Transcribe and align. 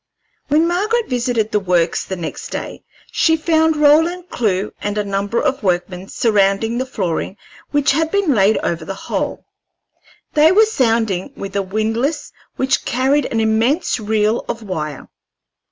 When 0.47 0.67
Margaret 0.67 1.07
visited 1.09 1.51
the 1.51 1.59
Works 1.59 2.05
the 2.05 2.15
next 2.15 2.47
day 2.49 2.83
she 3.11 3.37
found 3.37 3.75
Roland 3.77 4.29
Clewe 4.29 4.73
and 4.81 4.97
a 4.97 5.03
number 5.03 5.39
of 5.39 5.61
workmen 5.61 6.07
surrounding 6.07 6.79
the 6.79 6.87
flooring 6.87 7.37
which 7.69 7.91
had 7.91 8.09
been 8.09 8.33
laid 8.33 8.57
over 8.63 8.83
the 8.83 8.95
hole. 8.95 9.45
They 10.33 10.51
were 10.51 10.65
sounding 10.65 11.33
with 11.37 11.55
a 11.55 11.61
windlass 11.61 12.31
which 12.55 12.83
carried 12.83 13.27
an 13.27 13.39
immense 13.39 13.99
reel 13.99 14.43
of 14.49 14.63
wire. 14.63 15.07